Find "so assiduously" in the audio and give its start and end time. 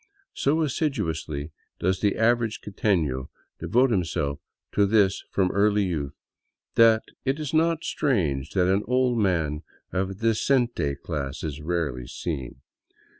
0.33-1.51